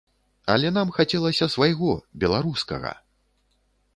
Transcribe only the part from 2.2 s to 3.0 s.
беларускага!